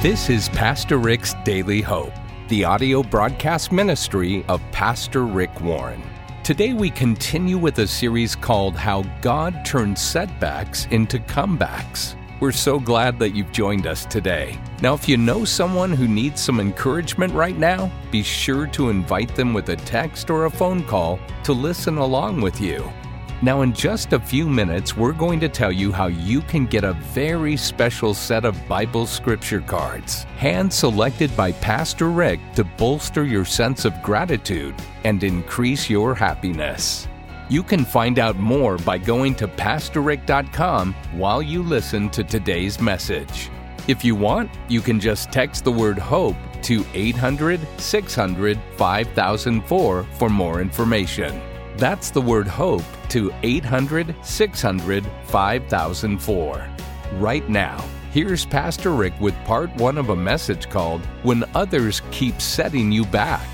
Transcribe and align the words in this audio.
This 0.00 0.30
is 0.30 0.48
Pastor 0.50 0.96
Rick's 0.96 1.34
Daily 1.44 1.80
Hope, 1.80 2.12
the 2.46 2.64
audio 2.64 3.02
broadcast 3.02 3.72
ministry 3.72 4.44
of 4.46 4.62
Pastor 4.70 5.24
Rick 5.24 5.60
Warren. 5.60 6.00
Today 6.44 6.72
we 6.72 6.88
continue 6.88 7.58
with 7.58 7.80
a 7.80 7.86
series 7.88 8.36
called 8.36 8.76
How 8.76 9.02
God 9.22 9.64
Turns 9.64 10.00
Setbacks 10.00 10.86
into 10.92 11.18
Comebacks. 11.18 12.14
We're 12.38 12.52
so 12.52 12.78
glad 12.78 13.18
that 13.18 13.34
you've 13.34 13.50
joined 13.50 13.88
us 13.88 14.04
today. 14.04 14.56
Now, 14.82 14.94
if 14.94 15.08
you 15.08 15.16
know 15.16 15.44
someone 15.44 15.90
who 15.90 16.06
needs 16.06 16.40
some 16.40 16.60
encouragement 16.60 17.34
right 17.34 17.58
now, 17.58 17.90
be 18.12 18.22
sure 18.22 18.68
to 18.68 18.90
invite 18.90 19.34
them 19.34 19.52
with 19.52 19.68
a 19.70 19.76
text 19.76 20.30
or 20.30 20.44
a 20.44 20.50
phone 20.50 20.84
call 20.84 21.18
to 21.42 21.52
listen 21.52 21.98
along 21.98 22.40
with 22.40 22.60
you. 22.60 22.88
Now, 23.40 23.62
in 23.62 23.72
just 23.72 24.12
a 24.12 24.18
few 24.18 24.48
minutes, 24.48 24.96
we're 24.96 25.12
going 25.12 25.38
to 25.40 25.48
tell 25.48 25.70
you 25.70 25.92
how 25.92 26.08
you 26.08 26.40
can 26.40 26.66
get 26.66 26.82
a 26.82 26.94
very 26.94 27.56
special 27.56 28.12
set 28.12 28.44
of 28.44 28.66
Bible 28.66 29.06
scripture 29.06 29.60
cards, 29.60 30.24
hand 30.36 30.72
selected 30.72 31.34
by 31.36 31.52
Pastor 31.52 32.10
Rick 32.10 32.40
to 32.56 32.64
bolster 32.64 33.24
your 33.24 33.44
sense 33.44 33.84
of 33.84 34.02
gratitude 34.02 34.74
and 35.04 35.22
increase 35.22 35.88
your 35.88 36.16
happiness. 36.16 37.06
You 37.48 37.62
can 37.62 37.84
find 37.84 38.18
out 38.18 38.36
more 38.36 38.76
by 38.76 38.98
going 38.98 39.36
to 39.36 39.46
PastorRick.com 39.46 40.94
while 41.12 41.40
you 41.40 41.62
listen 41.62 42.10
to 42.10 42.24
today's 42.24 42.80
message. 42.80 43.50
If 43.86 44.04
you 44.04 44.16
want, 44.16 44.50
you 44.68 44.80
can 44.80 44.98
just 44.98 45.30
text 45.30 45.62
the 45.62 45.72
word 45.72 45.98
HOPE 45.98 46.36
to 46.62 46.84
800 46.92 47.60
600 47.78 48.58
5004 48.76 50.02
for 50.02 50.28
more 50.28 50.60
information. 50.60 51.40
That's 51.78 52.10
the 52.10 52.20
word 52.20 52.48
HOPE 52.48 52.82
to 53.10 53.32
800 53.44 54.12
600 54.24 55.06
5004. 55.26 56.68
Right 57.12 57.48
now, 57.48 57.84
here's 58.10 58.44
Pastor 58.44 58.90
Rick 58.90 59.12
with 59.20 59.36
part 59.44 59.72
one 59.76 59.96
of 59.96 60.08
a 60.08 60.16
message 60.16 60.68
called 60.68 61.00
When 61.22 61.44
Others 61.54 62.02
Keep 62.10 62.40
Setting 62.40 62.90
You 62.90 63.04
Back. 63.04 63.46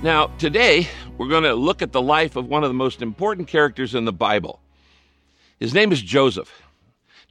Now, 0.00 0.28
today, 0.38 0.86
we're 1.16 1.26
going 1.26 1.42
to 1.42 1.56
look 1.56 1.82
at 1.82 1.90
the 1.90 2.00
life 2.00 2.36
of 2.36 2.46
one 2.46 2.62
of 2.62 2.70
the 2.70 2.74
most 2.74 3.02
important 3.02 3.48
characters 3.48 3.96
in 3.96 4.04
the 4.04 4.12
Bible. 4.12 4.60
His 5.58 5.74
name 5.74 5.90
is 5.90 6.00
Joseph. 6.00 6.62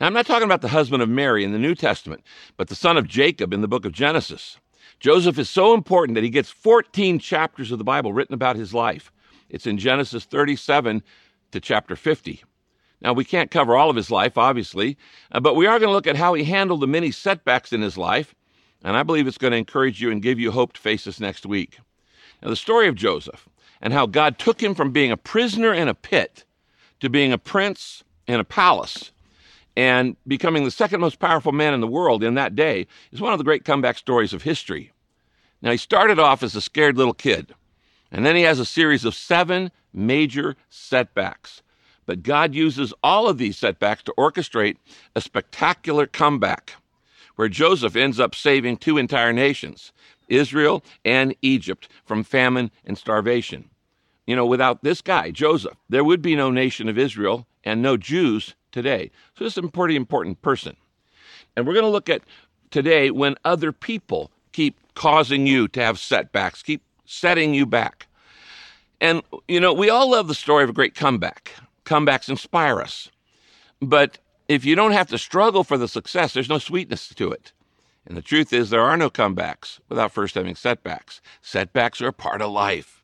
Now, 0.01 0.07
I'm 0.07 0.13
not 0.13 0.25
talking 0.25 0.43
about 0.43 0.59
the 0.59 0.67
husband 0.67 1.01
of 1.01 1.07
Mary 1.07 1.45
in 1.45 1.53
the 1.53 1.59
New 1.59 1.75
Testament, 1.75 2.25
but 2.57 2.67
the 2.67 2.75
son 2.75 2.97
of 2.97 3.07
Jacob 3.07 3.53
in 3.53 3.61
the 3.61 3.69
book 3.69 3.85
of 3.85 3.93
Genesis. 3.93 4.57
Joseph 4.99 5.39
is 5.39 5.49
so 5.49 5.73
important 5.73 6.15
that 6.15 6.25
he 6.25 6.29
gets 6.29 6.49
14 6.49 7.19
chapters 7.19 7.71
of 7.71 7.77
the 7.77 7.85
Bible 7.85 8.11
written 8.11 8.33
about 8.33 8.57
his 8.57 8.73
life. 8.73 9.13
It's 9.49 9.67
in 9.67 9.77
Genesis 9.77 10.25
37 10.25 11.03
to 11.51 11.59
chapter 11.59 11.95
50. 11.95 12.43
Now, 13.01 13.13
we 13.13 13.25
can't 13.25 13.51
cover 13.51 13.75
all 13.75 13.89
of 13.89 13.95
his 13.95 14.09
life, 14.09 14.37
obviously, 14.37 14.97
uh, 15.31 15.39
but 15.39 15.55
we 15.55 15.67
are 15.67 15.79
going 15.79 15.89
to 15.89 15.93
look 15.93 16.07
at 16.07 16.15
how 16.15 16.33
he 16.33 16.43
handled 16.43 16.81
the 16.81 16.87
many 16.87 17.11
setbacks 17.11 17.71
in 17.71 17.81
his 17.81 17.97
life, 17.97 18.33
and 18.83 18.97
I 18.97 19.03
believe 19.03 19.27
it's 19.27 19.37
going 19.37 19.51
to 19.51 19.57
encourage 19.57 20.01
you 20.01 20.11
and 20.11 20.21
give 20.21 20.39
you 20.39 20.51
hope 20.51 20.73
to 20.73 20.81
face 20.81 21.03
this 21.03 21.19
next 21.19 21.45
week. 21.45 21.79
Now, 22.41 22.49
the 22.49 22.55
story 22.55 22.87
of 22.87 22.95
Joseph 22.95 23.47
and 23.81 23.93
how 23.93 24.07
God 24.07 24.39
took 24.39 24.61
him 24.61 24.73
from 24.73 24.91
being 24.91 25.11
a 25.11 25.17
prisoner 25.17 25.73
in 25.73 25.87
a 25.87 25.93
pit 25.93 26.43
to 26.99 27.09
being 27.09 27.31
a 27.31 27.37
prince 27.37 28.03
in 28.27 28.39
a 28.39 28.43
palace 28.43 29.11
and 29.75 30.15
becoming 30.25 30.63
the 30.63 30.71
second 30.71 30.99
most 30.99 31.19
powerful 31.19 31.51
man 31.51 31.75
in 31.75 31.81
the 31.81 31.87
world 31.87 32.23
in 32.23 32.33
that 32.33 32.55
day 32.55 32.87
is 33.11 33.21
one 33.21 33.31
of 33.31 33.37
the 33.37 33.43
great 33.43 33.63
comeback 33.63 33.97
stories 33.97 34.33
of 34.33 34.41
history. 34.41 34.91
Now, 35.61 35.71
he 35.71 35.77
started 35.77 36.17
off 36.17 36.41
as 36.41 36.55
a 36.55 36.61
scared 36.61 36.97
little 36.97 37.13
kid. 37.13 37.53
And 38.11 38.25
then 38.25 38.35
he 38.35 38.43
has 38.43 38.59
a 38.59 38.65
series 38.65 39.05
of 39.05 39.15
seven 39.15 39.71
major 39.93 40.55
setbacks. 40.69 41.61
But 42.05 42.23
God 42.23 42.55
uses 42.55 42.93
all 43.03 43.27
of 43.27 43.37
these 43.37 43.57
setbacks 43.57 44.03
to 44.03 44.13
orchestrate 44.17 44.77
a 45.15 45.21
spectacular 45.21 46.07
comeback 46.07 46.75
where 47.35 47.49
Joseph 47.49 47.95
ends 47.95 48.19
up 48.19 48.33
saving 48.33 48.77
two 48.77 48.97
entire 48.97 49.33
nations, 49.33 49.91
Israel 50.27 50.83
and 51.05 51.35
Egypt, 51.41 51.87
from 52.05 52.23
famine 52.23 52.71
and 52.85 52.97
starvation. 52.97 53.69
You 54.25 54.35
know, 54.35 54.45
without 54.45 54.83
this 54.83 55.01
guy, 55.01 55.31
Joseph, 55.31 55.77
there 55.89 56.03
would 56.03 56.21
be 56.21 56.35
no 56.35 56.49
nation 56.49 56.89
of 56.89 56.97
Israel 56.97 57.45
and 57.63 57.81
no 57.81 57.95
Jews 57.95 58.55
today. 58.71 59.11
So 59.37 59.43
this 59.43 59.57
is 59.57 59.63
a 59.63 59.67
pretty 59.67 59.95
important 59.95 60.41
person. 60.41 60.75
And 61.55 61.65
we're 61.65 61.73
going 61.73 61.85
to 61.85 61.91
look 61.91 62.09
at 62.09 62.21
today 62.71 63.11
when 63.11 63.35
other 63.45 63.71
people 63.71 64.31
keep 64.51 64.79
causing 64.95 65.45
you 65.45 65.67
to 65.69 65.81
have 65.81 65.99
setbacks, 65.99 66.63
keep 66.63 66.81
setting 67.07 67.53
you 67.53 67.65
back. 67.65 68.07
And, 69.01 69.23
you 69.47 69.59
know, 69.59 69.73
we 69.73 69.89
all 69.89 70.11
love 70.11 70.27
the 70.27 70.35
story 70.35 70.63
of 70.63 70.69
a 70.69 70.73
great 70.73 70.95
comeback. 70.95 71.53
Comebacks 71.85 72.29
inspire 72.29 72.79
us. 72.81 73.09
But 73.81 74.17
if 74.47 74.65
you 74.65 74.75
don't 74.75 74.91
have 74.91 75.07
to 75.09 75.17
struggle 75.17 75.63
for 75.63 75.77
the 75.77 75.87
success, 75.87 76.33
there's 76.33 76.49
no 76.49 76.59
sweetness 76.59 77.09
to 77.09 77.31
it. 77.31 77.53
And 78.05 78.15
the 78.15 78.21
truth 78.21 78.53
is, 78.53 78.69
there 78.69 78.81
are 78.81 78.97
no 78.97 79.09
comebacks 79.09 79.79
without 79.89 80.11
first 80.11 80.35
having 80.35 80.55
setbacks. 80.55 81.21
Setbacks 81.41 82.01
are 82.01 82.07
a 82.07 82.13
part 82.13 82.41
of 82.41 82.51
life. 82.51 83.03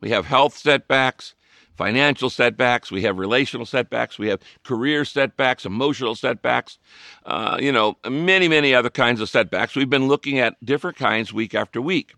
We 0.00 0.10
have 0.10 0.26
health 0.26 0.56
setbacks, 0.56 1.34
financial 1.76 2.30
setbacks, 2.30 2.90
we 2.90 3.02
have 3.02 3.18
relational 3.18 3.66
setbacks, 3.66 4.18
we 4.18 4.28
have 4.28 4.40
career 4.64 5.04
setbacks, 5.04 5.64
emotional 5.64 6.14
setbacks, 6.14 6.78
uh, 7.26 7.58
you 7.60 7.72
know, 7.72 7.96
many, 8.08 8.48
many 8.48 8.74
other 8.74 8.90
kinds 8.90 9.20
of 9.20 9.28
setbacks. 9.28 9.74
We've 9.74 9.90
been 9.90 10.08
looking 10.08 10.38
at 10.38 10.56
different 10.64 10.96
kinds 10.96 11.32
week 11.32 11.54
after 11.54 11.80
week. 11.80 12.14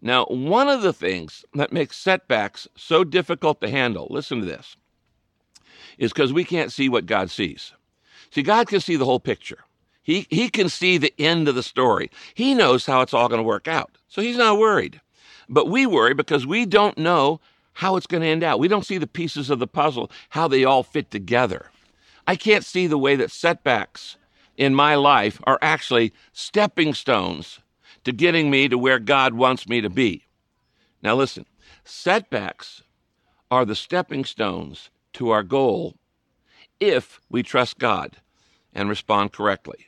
Now, 0.00 0.24
one 0.26 0.68
of 0.68 0.82
the 0.82 0.92
things 0.92 1.44
that 1.54 1.72
makes 1.72 1.96
setbacks 1.96 2.68
so 2.76 3.02
difficult 3.04 3.60
to 3.60 3.70
handle, 3.70 4.06
listen 4.10 4.40
to 4.40 4.46
this, 4.46 4.76
is 5.98 6.12
because 6.12 6.32
we 6.32 6.44
can't 6.44 6.72
see 6.72 6.88
what 6.88 7.06
God 7.06 7.30
sees. 7.30 7.72
See, 8.30 8.42
God 8.42 8.68
can 8.68 8.80
see 8.80 8.96
the 8.96 9.04
whole 9.04 9.20
picture. 9.20 9.58
He, 10.02 10.26
he 10.30 10.48
can 10.48 10.68
see 10.68 10.96
the 10.96 11.12
end 11.18 11.48
of 11.48 11.54
the 11.54 11.62
story. 11.62 12.10
He 12.34 12.54
knows 12.54 12.86
how 12.86 13.00
it's 13.00 13.12
all 13.12 13.28
going 13.28 13.40
to 13.40 13.44
work 13.44 13.68
out. 13.68 13.98
So 14.08 14.22
he's 14.22 14.36
not 14.36 14.58
worried. 14.58 15.00
But 15.48 15.68
we 15.68 15.86
worry 15.86 16.14
because 16.14 16.46
we 16.46 16.64
don't 16.64 16.96
know 16.96 17.40
how 17.74 17.96
it's 17.96 18.06
going 18.06 18.22
to 18.22 18.28
end 18.28 18.42
out. 18.42 18.58
We 18.58 18.68
don't 18.68 18.86
see 18.86 18.98
the 18.98 19.06
pieces 19.06 19.50
of 19.50 19.58
the 19.58 19.66
puzzle, 19.66 20.10
how 20.30 20.48
they 20.48 20.64
all 20.64 20.82
fit 20.82 21.10
together. 21.10 21.70
I 22.26 22.36
can't 22.36 22.64
see 22.64 22.86
the 22.86 22.98
way 22.98 23.16
that 23.16 23.30
setbacks 23.30 24.16
in 24.56 24.74
my 24.74 24.94
life 24.94 25.40
are 25.44 25.58
actually 25.62 26.12
stepping 26.32 26.94
stones 26.94 27.60
to 28.08 28.12
getting 28.12 28.50
me 28.50 28.68
to 28.68 28.78
where 28.78 28.98
God 28.98 29.34
wants 29.34 29.68
me 29.68 29.82
to 29.82 29.90
be. 29.90 30.24
Now, 31.02 31.14
listen 31.14 31.44
setbacks 31.84 32.82
are 33.50 33.66
the 33.66 33.74
stepping 33.74 34.24
stones 34.24 34.90
to 35.12 35.28
our 35.30 35.42
goal 35.42 35.94
if 36.80 37.20
we 37.28 37.42
trust 37.42 37.78
God 37.78 38.16
and 38.72 38.88
respond 38.88 39.32
correctly. 39.32 39.86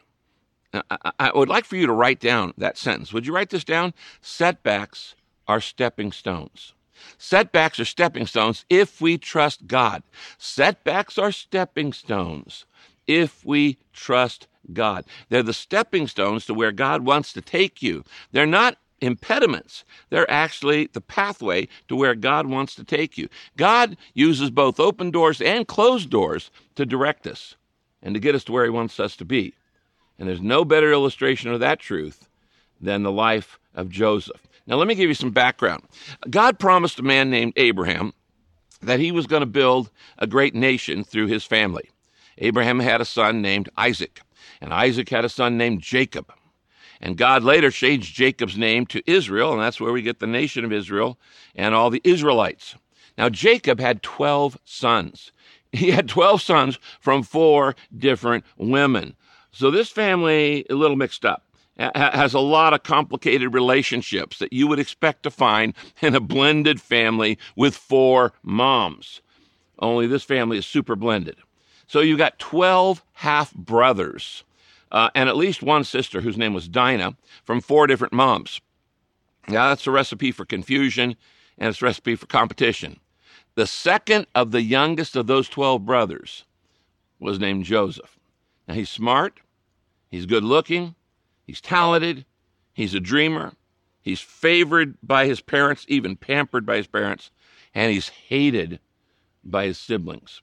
Now, 0.75 0.83
I 1.19 1.33
would 1.35 1.49
like 1.49 1.65
for 1.65 1.77
you 1.77 1.87
to 1.87 1.93
write 1.93 2.21
down 2.21 2.53
that 2.59 2.77
sentence. 2.77 3.13
Would 3.13 3.27
you 3.27 3.35
write 3.35 3.51
this 3.51 3.65
down? 3.65 3.95
Setbacks 4.21 5.15
are 5.49 5.61
stepping 5.61 6.13
stones. 6.13 6.75
Setbacks 7.17 7.81
are 7.81 7.87
stepping 7.87 8.27
stones 8.27 8.67
if 8.69 9.01
we 9.01 9.17
trust 9.17 9.67
God. 9.67 10.03
Setbacks 10.37 11.17
are 11.17 11.33
stepping 11.33 11.95
stones 11.95 12.67
if 13.07 13.47
we 13.47 13.79
trust 13.95 14.47
God. 14.73 15.05
They're 15.29 15.43
the 15.43 15.53
stepping 15.53 16.07
stones 16.07 16.47
to 16.47 16.55
where 16.55 16.73
God 16.73 17.05
wants 17.05 17.33
to 17.33 17.41
take 17.41 17.83
you. 17.83 18.05
They're 18.33 18.47
not 18.47 18.77
impediments. 19.01 19.85
They're 20.11 20.31
actually 20.31 20.89
the 20.93 21.01
pathway 21.01 21.69
to 21.89 21.97
where 21.97 22.15
God 22.15 22.47
wants 22.47 22.75
to 22.75 22.85
take 22.85 23.17
you. 23.17 23.29
God 23.57 23.97
uses 24.15 24.51
both 24.51 24.79
open 24.79 25.11
doors 25.11 25.41
and 25.41 25.67
closed 25.67 26.11
doors 26.11 26.51
to 26.75 26.85
direct 26.87 27.27
us 27.27 27.55
and 28.03 28.15
to 28.15 28.21
get 28.21 28.35
us 28.35 28.45
to 28.45 28.53
where 28.53 28.65
He 28.65 28.71
wants 28.71 29.01
us 29.01 29.17
to 29.17 29.25
be. 29.25 29.55
And 30.19 30.29
there's 30.29 30.43
no 30.43 30.65
better 30.65 30.93
illustration 30.93 31.51
of 31.51 31.61
that 31.61 31.81
truth 31.81 32.29
than 32.81 33.03
the 33.03 33.13
life 33.13 33.59
of 33.75 33.89
Joseph. 33.89 34.47
Now, 34.67 34.77
let 34.77 34.87
me 34.87 34.95
give 34.95 35.09
you 35.09 35.15
some 35.15 35.31
background. 35.31 35.83
God 36.29 36.59
promised 36.59 36.99
a 36.99 37.03
man 37.03 37.31
named 37.31 37.55
Abraham 37.57 38.13
that 38.83 39.01
he 39.01 39.13
was 39.13 39.27
going 39.27 39.41
to 39.41 39.47
build 39.47 39.91
a 40.19 40.27
great 40.27 40.55
nation 40.55 41.05
through 41.05 41.27
his 41.27 41.45
family. 41.45 41.91
Abraham 42.39 42.81
had 42.81 43.01
a 43.01 43.05
son 43.07 43.43
named 43.43 43.69
Isaac. 43.77 44.21
And 44.61 44.73
Isaac 44.75 45.09
had 45.09 45.25
a 45.25 45.29
son 45.29 45.57
named 45.57 45.81
Jacob. 45.81 46.33
And 47.01 47.17
God 47.17 47.43
later 47.43 47.71
changed 47.71 48.15
Jacob's 48.15 48.59
name 48.59 48.85
to 48.87 49.03
Israel, 49.11 49.53
and 49.53 49.61
that's 49.61 49.81
where 49.81 49.93
we 49.93 50.03
get 50.03 50.19
the 50.19 50.27
nation 50.27 50.65
of 50.65 50.73
Israel 50.73 51.19
and 51.55 51.75
all 51.75 51.89
the 51.89 52.03
Israelites. 52.05 52.77
Now, 53.17 53.29
Jacob 53.31 53.81
had 53.81 54.03
12 54.03 54.59
sons. 54.65 55.33
He 55.73 55.93
had 55.93 56.09
12 56.09 56.43
sons 56.43 56.81
from 56.99 57.23
four 57.23 57.77
different 57.97 58.45
women. 58.57 59.15
So 59.53 59.71
this 59.71 59.89
family, 59.89 60.67
a 60.69 60.75
little 60.75 60.97
mixed 60.97 61.25
up, 61.25 61.45
has 61.79 62.35
a 62.35 62.41
lot 62.41 62.75
of 62.75 62.83
complicated 62.83 63.55
relationships 63.55 64.41
that 64.41 64.53
you 64.53 64.67
would 64.67 64.81
expect 64.81 65.23
to 65.23 65.31
find 65.31 65.75
in 66.03 66.17
a 66.17 66.21
blended 66.21 66.81
family 66.81 67.39
with 67.55 67.77
four 67.77 68.33
moms. 68.43 69.21
Only 69.79 70.09
this 70.09 70.25
family 70.25 70.59
is 70.59 70.67
super 70.67 70.97
blended. 70.97 71.37
So 71.87 72.01
you've 72.01 72.19
got 72.19 72.41
12 72.41 73.05
half 73.13 73.55
brothers 73.55 74.43
uh, 74.93 75.11
and 75.15 75.29
at 75.29 75.37
least 75.37 75.63
one 75.63 75.85
sister 75.85 76.21
whose 76.21 76.37
name 76.37 76.55
was 76.55 76.69
Dinah 76.69 77.17
from 77.45 77.61
four 77.61 77.87
different 77.87 78.13
moms. 78.13 78.61
Now, 79.49 79.69
that's 79.69 79.87
a 79.87 79.91
recipe 79.91 80.33
for 80.33 80.45
confusion 80.45 81.17
and 81.59 81.69
it's 81.69 81.83
a 81.83 81.85
recipe 81.85 82.17
for 82.17 82.27
competition. 82.27 83.01
The 83.55 83.67
second 83.67 84.27
of 84.35 84.51
the 84.51 84.63
youngest 84.63 85.17
of 85.17 85.27
those 85.27 85.49
12 85.49 85.85
brothers 85.85 86.45
was 87.19 87.39
named 87.39 87.65
Joseph. 87.65 88.19
Now, 88.67 88.75
he's 88.75 88.89
smart, 88.89 89.41
he's 90.09 90.27
good 90.27 90.45
looking, 90.45 90.95
He's 91.51 91.61
talented, 91.61 92.27
he's 92.73 92.95
a 92.95 93.01
dreamer, 93.01 93.55
he's 94.01 94.21
favored 94.21 94.97
by 95.03 95.27
his 95.27 95.41
parents, 95.41 95.85
even 95.89 96.15
pampered 96.15 96.65
by 96.65 96.77
his 96.77 96.87
parents, 96.87 97.33
and 97.75 97.93
he's 97.93 98.09
hated 98.09 98.79
by 99.43 99.65
his 99.67 99.77
siblings. 99.77 100.43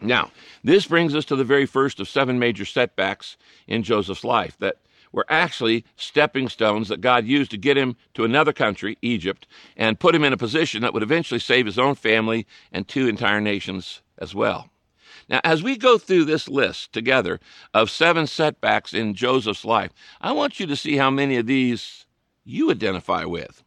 Now, 0.00 0.30
this 0.62 0.86
brings 0.86 1.14
us 1.14 1.24
to 1.26 1.36
the 1.36 1.44
very 1.44 1.66
first 1.66 2.00
of 2.00 2.08
seven 2.08 2.38
major 2.38 2.64
setbacks 2.64 3.36
in 3.66 3.82
Joseph's 3.82 4.24
life 4.24 4.56
that 4.58 4.76
were 5.12 5.26
actually 5.28 5.84
stepping 5.96 6.48
stones 6.48 6.88
that 6.88 7.00
God 7.00 7.24
used 7.24 7.50
to 7.52 7.56
get 7.56 7.76
him 7.76 7.96
to 8.14 8.24
another 8.24 8.52
country, 8.52 8.98
Egypt, 9.02 9.46
and 9.76 9.98
put 9.98 10.14
him 10.14 10.24
in 10.24 10.32
a 10.32 10.36
position 10.36 10.82
that 10.82 10.92
would 10.92 11.02
eventually 11.02 11.40
save 11.40 11.66
his 11.66 11.78
own 11.78 11.94
family 11.94 12.46
and 12.72 12.86
two 12.86 13.08
entire 13.08 13.40
nations 13.40 14.02
as 14.18 14.34
well. 14.34 14.68
Now, 15.28 15.40
as 15.44 15.62
we 15.62 15.76
go 15.76 15.98
through 15.98 16.24
this 16.24 16.48
list 16.48 16.92
together 16.92 17.40
of 17.74 17.90
seven 17.90 18.26
setbacks 18.26 18.94
in 18.94 19.14
Joseph's 19.14 19.64
life, 19.64 19.92
I 20.20 20.32
want 20.32 20.58
you 20.58 20.66
to 20.66 20.76
see 20.76 20.96
how 20.96 21.10
many 21.10 21.36
of 21.36 21.46
these 21.46 22.06
you 22.44 22.70
identify 22.70 23.24
with. 23.24 23.62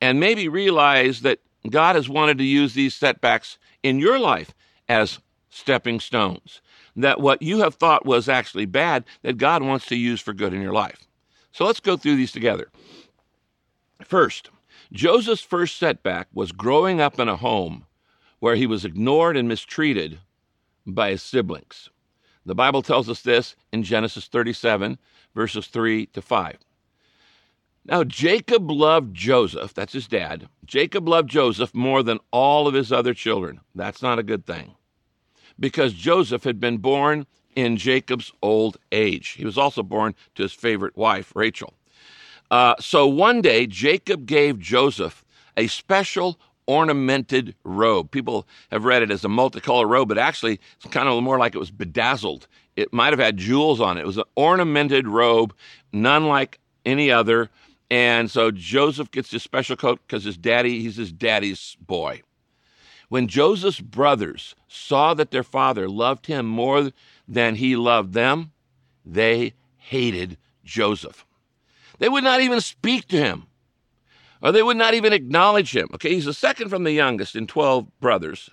And 0.00 0.18
maybe 0.18 0.48
realize 0.48 1.20
that 1.22 1.40
God 1.68 1.96
has 1.96 2.08
wanted 2.08 2.38
to 2.38 2.44
use 2.44 2.74
these 2.74 2.94
setbacks 2.94 3.58
in 3.82 3.98
your 3.98 4.18
life 4.18 4.54
as 4.88 5.18
stepping 5.54 6.00
stones. 6.00 6.60
That 6.96 7.20
what 7.20 7.40
you 7.40 7.60
have 7.60 7.76
thought 7.76 8.04
was 8.04 8.28
actually 8.28 8.66
bad, 8.66 9.04
that 9.22 9.38
God 9.38 9.62
wants 9.62 9.86
to 9.86 9.96
use 9.96 10.20
for 10.20 10.32
good 10.32 10.52
in 10.52 10.60
your 10.60 10.72
life. 10.72 11.06
So 11.52 11.64
let's 11.64 11.80
go 11.80 11.96
through 11.96 12.16
these 12.16 12.32
together. 12.32 12.70
First, 14.04 14.50
Joseph's 14.92 15.42
first 15.42 15.76
setback 15.76 16.28
was 16.34 16.52
growing 16.52 17.00
up 17.00 17.18
in 17.18 17.28
a 17.28 17.36
home 17.36 17.86
where 18.40 18.56
he 18.56 18.66
was 18.66 18.84
ignored 18.84 19.36
and 19.36 19.48
mistreated 19.48 20.18
by 20.86 21.10
his 21.10 21.22
siblings. 21.22 21.88
The 22.44 22.54
Bible 22.54 22.82
tells 22.82 23.08
us 23.08 23.22
this 23.22 23.56
in 23.72 23.84
Genesis 23.84 24.26
37, 24.26 24.98
verses 25.34 25.68
3 25.68 26.06
to 26.06 26.20
5. 26.20 26.58
Now, 27.86 28.02
Jacob 28.02 28.70
loved 28.70 29.14
Joseph, 29.14 29.72
that's 29.72 29.92
his 29.92 30.08
dad. 30.08 30.48
Jacob 30.64 31.08
loved 31.08 31.30
Joseph 31.30 31.74
more 31.74 32.02
than 32.02 32.18
all 32.30 32.66
of 32.66 32.74
his 32.74 32.92
other 32.92 33.14
children. 33.14 33.60
That's 33.74 34.02
not 34.02 34.18
a 34.18 34.22
good 34.22 34.46
thing 34.46 34.74
because 35.58 35.92
Joseph 35.92 36.44
had 36.44 36.60
been 36.60 36.78
born 36.78 37.26
in 37.54 37.76
Jacob's 37.76 38.32
old 38.42 38.76
age. 38.92 39.30
He 39.30 39.44
was 39.44 39.58
also 39.58 39.82
born 39.82 40.14
to 40.34 40.42
his 40.42 40.52
favorite 40.52 40.96
wife, 40.96 41.32
Rachel. 41.34 41.74
Uh, 42.50 42.74
so 42.78 43.06
one 43.06 43.40
day, 43.40 43.66
Jacob 43.66 44.26
gave 44.26 44.58
Joseph 44.58 45.24
a 45.56 45.66
special 45.68 46.38
ornamented 46.66 47.54
robe. 47.64 48.10
People 48.10 48.46
have 48.70 48.84
read 48.84 49.02
it 49.02 49.10
as 49.10 49.24
a 49.24 49.28
multicolored 49.28 49.88
robe, 49.88 50.08
but 50.08 50.18
actually, 50.18 50.60
it's 50.76 50.86
kind 50.92 51.08
of 51.08 51.22
more 51.22 51.38
like 51.38 51.54
it 51.54 51.58
was 51.58 51.70
bedazzled. 51.70 52.46
It 52.76 52.92
might 52.92 53.12
have 53.12 53.20
had 53.20 53.36
jewels 53.36 53.80
on 53.80 53.98
it. 53.98 54.02
It 54.02 54.06
was 54.06 54.18
an 54.18 54.24
ornamented 54.34 55.06
robe, 55.06 55.54
none 55.92 56.26
like 56.26 56.58
any 56.84 57.10
other. 57.10 57.50
And 57.90 58.30
so 58.30 58.50
Joseph 58.50 59.10
gets 59.10 59.30
this 59.30 59.42
special 59.42 59.76
coat 59.76 60.00
because 60.06 60.24
his 60.24 60.36
daddy, 60.36 60.80
he's 60.80 60.96
his 60.96 61.12
daddy's 61.12 61.76
boy. 61.80 62.22
When 63.14 63.28
Joseph's 63.28 63.78
brothers 63.78 64.56
saw 64.66 65.14
that 65.14 65.30
their 65.30 65.44
father 65.44 65.88
loved 65.88 66.26
him 66.26 66.46
more 66.46 66.90
than 67.28 67.54
he 67.54 67.76
loved 67.76 68.12
them, 68.12 68.50
they 69.06 69.54
hated 69.76 70.36
Joseph. 70.64 71.24
They 72.00 72.08
would 72.08 72.24
not 72.24 72.40
even 72.40 72.60
speak 72.60 73.06
to 73.06 73.16
him, 73.16 73.46
or 74.42 74.50
they 74.50 74.64
would 74.64 74.76
not 74.76 74.94
even 74.94 75.12
acknowledge 75.12 75.76
him. 75.76 75.90
Okay, 75.94 76.12
he's 76.12 76.24
the 76.24 76.34
second 76.34 76.70
from 76.70 76.82
the 76.82 76.90
youngest 76.90 77.36
in 77.36 77.46
12 77.46 77.86
brothers. 78.00 78.50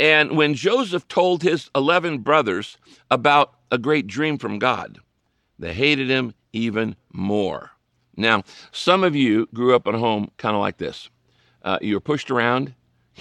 And 0.00 0.38
when 0.38 0.54
Joseph 0.54 1.06
told 1.06 1.42
his 1.42 1.68
11 1.74 2.20
brothers 2.20 2.78
about 3.10 3.52
a 3.70 3.76
great 3.76 4.06
dream 4.06 4.38
from 4.38 4.58
God, 4.58 5.00
they 5.58 5.74
hated 5.74 6.08
him 6.08 6.32
even 6.54 6.96
more. 7.12 7.72
Now, 8.16 8.44
some 8.70 9.04
of 9.04 9.14
you 9.14 9.50
grew 9.52 9.76
up 9.76 9.86
in 9.86 9.94
a 9.94 9.98
home 9.98 10.30
kind 10.38 10.54
of 10.54 10.62
like 10.62 10.78
this. 10.78 11.10
Uh, 11.60 11.78
you 11.82 11.96
were 11.96 12.00
pushed 12.00 12.30
around, 12.30 12.72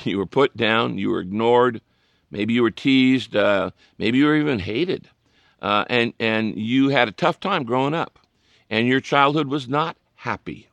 You 0.03 0.17
were 0.17 0.25
put 0.25 0.55
down, 0.55 0.97
you 0.97 1.09
were 1.09 1.19
ignored, 1.19 1.81
maybe 2.29 2.53
you 2.53 2.63
were 2.63 2.71
teased, 2.71 3.35
uh, 3.35 3.71
maybe 3.97 4.19
you 4.19 4.25
were 4.25 4.37
even 4.37 4.59
hated. 4.59 5.09
Uh, 5.61 5.85
and, 5.89 6.13
and 6.19 6.57
you 6.57 6.89
had 6.89 7.07
a 7.07 7.11
tough 7.11 7.39
time 7.39 7.63
growing 7.63 7.93
up, 7.93 8.19
and 8.69 8.87
your 8.87 8.99
childhood 8.99 9.47
was 9.47 9.67
not 9.67 9.95
happy. 10.15 10.67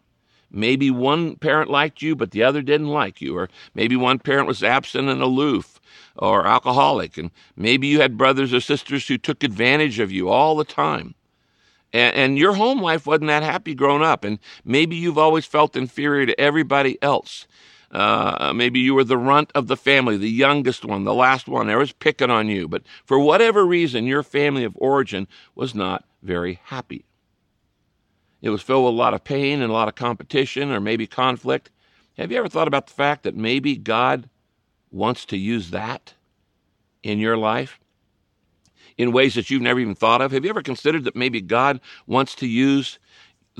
Maybe 0.50 0.90
one 0.90 1.36
parent 1.36 1.70
liked 1.70 2.00
you, 2.00 2.16
but 2.16 2.30
the 2.30 2.42
other 2.42 2.62
didn't 2.62 2.88
like 2.88 3.20
you, 3.20 3.36
or 3.36 3.50
maybe 3.74 3.96
one 3.96 4.18
parent 4.18 4.48
was 4.48 4.62
absent 4.62 5.08
and 5.08 5.20
aloof 5.20 5.78
or 6.16 6.46
alcoholic, 6.46 7.18
and 7.18 7.30
maybe 7.54 7.86
you 7.86 8.00
had 8.00 8.16
brothers 8.16 8.54
or 8.54 8.60
sisters 8.60 9.06
who 9.06 9.18
took 9.18 9.44
advantage 9.44 9.98
of 9.98 10.10
you 10.10 10.30
all 10.30 10.56
the 10.56 10.64
time. 10.64 11.14
And, 11.92 12.16
and 12.16 12.38
your 12.38 12.54
home 12.54 12.80
life 12.80 13.06
wasn't 13.06 13.28
that 13.28 13.42
happy 13.42 13.74
growing 13.74 14.02
up, 14.02 14.24
and 14.24 14.38
maybe 14.64 14.96
you've 14.96 15.18
always 15.18 15.44
felt 15.44 15.76
inferior 15.76 16.24
to 16.26 16.40
everybody 16.40 17.00
else. 17.02 17.46
Uh, 17.90 18.52
maybe 18.54 18.80
you 18.80 18.94
were 18.94 19.04
the 19.04 19.16
runt 19.16 19.50
of 19.54 19.66
the 19.66 19.76
family, 19.76 20.16
the 20.16 20.28
youngest 20.28 20.84
one, 20.84 21.04
the 21.04 21.14
last 21.14 21.48
one. 21.48 21.66
They 21.66 21.74
was 21.74 21.92
picking 21.92 22.30
on 22.30 22.48
you. 22.48 22.68
But 22.68 22.82
for 23.04 23.18
whatever 23.18 23.64
reason, 23.66 24.04
your 24.06 24.22
family 24.22 24.64
of 24.64 24.76
origin 24.76 25.26
was 25.54 25.74
not 25.74 26.04
very 26.22 26.60
happy. 26.64 27.06
It 28.42 28.50
was 28.50 28.62
filled 28.62 28.84
with 28.84 28.94
a 28.94 28.96
lot 28.96 29.14
of 29.14 29.24
pain 29.24 29.62
and 29.62 29.70
a 29.70 29.74
lot 29.74 29.88
of 29.88 29.94
competition 29.94 30.70
or 30.70 30.80
maybe 30.80 31.06
conflict. 31.06 31.70
Have 32.18 32.30
you 32.30 32.38
ever 32.38 32.48
thought 32.48 32.68
about 32.68 32.86
the 32.86 32.92
fact 32.92 33.22
that 33.22 33.36
maybe 33.36 33.76
God 33.76 34.28
wants 34.90 35.24
to 35.26 35.36
use 35.36 35.70
that 35.70 36.14
in 37.02 37.18
your 37.18 37.36
life 37.36 37.80
in 38.96 39.12
ways 39.12 39.34
that 39.34 39.50
you've 39.50 39.62
never 39.62 39.80
even 39.80 39.94
thought 39.94 40.20
of? 40.20 40.32
Have 40.32 40.44
you 40.44 40.50
ever 40.50 40.62
considered 40.62 41.04
that 41.04 41.16
maybe 41.16 41.40
God 41.40 41.80
wants 42.06 42.34
to 42.36 42.46
use 42.46 42.98